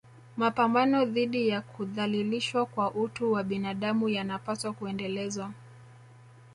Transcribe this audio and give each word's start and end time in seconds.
Mapambano 0.37 1.05
dhidi 1.05 1.47
ya 1.49 1.61
kudhalilishwa 1.61 2.65
kwa 2.65 2.91
utu 2.91 3.31
wa 3.31 3.43
binadamu 3.43 4.09
yanapaswa 4.09 4.73
kuendelezwa 4.73 5.51